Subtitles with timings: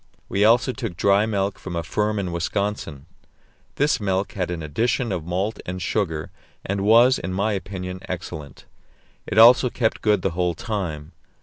[0.29, 3.05] We also took dried milk from a firm in Wisconsin;
[3.75, 6.31] this milk had an addition of malt and sugar,
[6.65, 8.65] and was, in my opinion, excellent;
[9.27, 11.11] it also kept good the whole time.